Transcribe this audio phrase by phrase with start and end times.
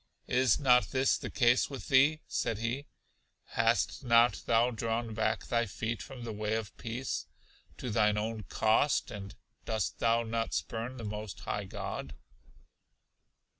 [0.25, 2.21] Is not this the case with thee?
[2.27, 2.87] said he:
[3.49, 7.27] Hast not thou drawn back thy feet from the way of peace,
[7.77, 12.15] to thine own cost; and dost thou not spurn the most high God?